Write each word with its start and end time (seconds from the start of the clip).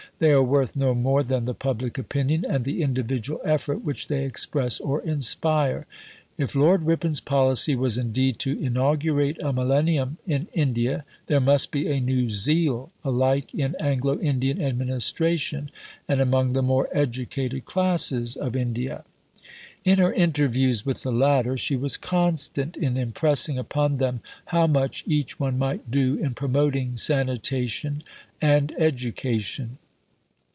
They 0.19 0.33
are 0.33 0.43
worth 0.43 0.75
no 0.75 0.93
more 0.93 1.23
than 1.23 1.45
the 1.45 1.55
public 1.55 1.97
opinion 1.97 2.45
and 2.47 2.63
the 2.63 2.83
individual 2.83 3.41
effort 3.43 3.83
which 3.83 4.07
they 4.07 4.23
express 4.23 4.79
or 4.79 5.01
inspire. 5.01 5.87
If 6.37 6.53
Lord 6.53 6.83
Ripon's 6.83 7.19
policy 7.21 7.75
was 7.75 7.97
indeed 7.97 8.37
to 8.41 8.55
inaugurate 8.59 9.41
a 9.41 9.51
millennium 9.51 10.19
in 10.27 10.47
India, 10.53 11.05
there 11.25 11.39
must 11.41 11.71
be 11.71 11.87
a 11.87 11.99
new 11.99 12.29
zeal 12.29 12.91
alike 13.03 13.51
in 13.51 13.75
Anglo 13.79 14.19
Indian 14.19 14.61
administration 14.61 15.71
and 16.07 16.21
among 16.21 16.53
the 16.53 16.61
more 16.61 16.87
educated 16.91 17.65
classes 17.65 18.35
of 18.35 18.55
India. 18.55 19.03
In 19.83 19.97
her 19.97 20.13
interviews 20.13 20.85
with 20.85 21.01
the 21.01 21.11
latter, 21.11 21.57
she 21.57 21.75
was 21.75 21.97
constant 21.97 22.77
in 22.77 22.95
impressing 22.95 23.57
upon 23.57 23.97
them 23.97 24.19
how 24.45 24.67
much 24.67 25.03
each 25.07 25.39
one 25.39 25.57
might 25.57 25.89
do 25.89 26.15
in 26.17 26.35
promoting 26.35 26.95
sanitation 26.97 28.03
and 28.39 28.71
education. 28.77 29.79